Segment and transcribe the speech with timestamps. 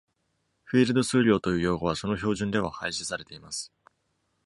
[0.65, 3.71] 「フィールド数量」という用語は、その標準では廃止されています。